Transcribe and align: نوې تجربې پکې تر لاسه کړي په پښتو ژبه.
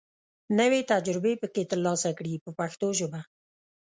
نوې 0.59 0.81
تجربې 0.91 1.33
پکې 1.41 1.63
تر 1.71 1.79
لاسه 1.85 2.09
کړي 2.17 2.33
په 2.43 2.49
پښتو 2.59 2.87
ژبه. 2.99 3.21